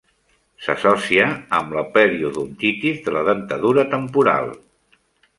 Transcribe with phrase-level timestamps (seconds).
[0.67, 1.25] S'associa
[1.57, 4.49] amb la periodontitis de la dentadura temporal.